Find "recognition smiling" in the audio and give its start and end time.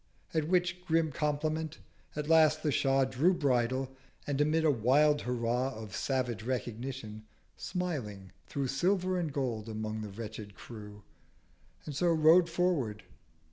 6.41-8.31